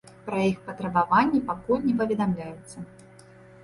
Пра 0.29 0.39
іх 0.51 0.57
патрабаванні 0.69 1.43
пакуль 1.53 1.87
не 1.87 1.95
паведамляецца. 2.03 2.77